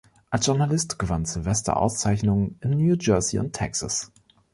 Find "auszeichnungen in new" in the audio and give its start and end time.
1.77-2.95